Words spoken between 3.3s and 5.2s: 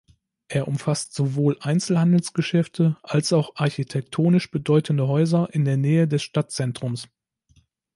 auch architektonisch bedeutende